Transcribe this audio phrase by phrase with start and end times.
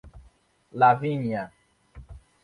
[0.79, 1.51] Lavínia